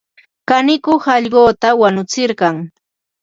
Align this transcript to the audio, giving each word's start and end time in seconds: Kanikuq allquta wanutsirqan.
Kanikuq 0.49 1.03
allquta 1.15 1.69
wanutsirqan. 1.81 2.55